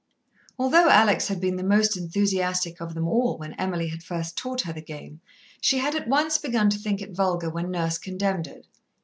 [0.57, 4.61] Although Alex had been the most enthusiastic of them all when Emily had first taught
[4.61, 5.21] her the game,
[5.61, 8.65] she had at once begun to think it vulgar when Nurse condemned it.